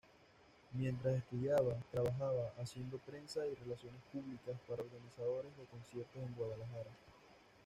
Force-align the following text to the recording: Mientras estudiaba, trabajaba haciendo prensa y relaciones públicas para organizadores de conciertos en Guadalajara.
Mientras 0.73 1.13
estudiaba, 1.15 1.75
trabajaba 1.91 2.53
haciendo 2.59 2.97
prensa 2.97 3.45
y 3.45 3.53
relaciones 3.53 4.01
públicas 4.11 4.55
para 4.67 4.81
organizadores 4.81 5.55
de 5.55 5.65
conciertos 5.65 6.23
en 6.23 6.33
Guadalajara. 6.33 6.89